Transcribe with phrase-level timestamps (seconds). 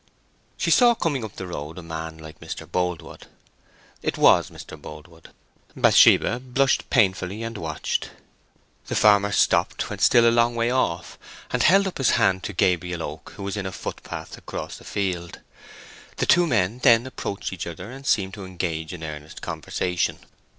[0.57, 2.65] She saw coming up the road a man like Mr.
[2.65, 3.27] Boldwood.
[4.01, 4.75] It was Mr.
[4.75, 5.29] Boldwood.
[5.75, 8.09] Bathsheba blushed painfully, and watched.
[8.87, 11.19] The farmer stopped when still a long way off,
[11.51, 14.83] and held up his hand to Gabriel Oak, who was in a footpath across the
[14.83, 15.39] field.
[16.17, 20.17] The two men then approached each other and seemed to engage in earnest conversation.